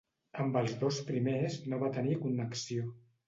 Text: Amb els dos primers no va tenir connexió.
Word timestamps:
Amb 0.43 0.55
els 0.61 0.71
dos 0.83 0.97
primers 1.09 1.59
no 1.73 1.81
va 1.83 1.91
tenir 1.99 2.17
connexió. 2.25 2.89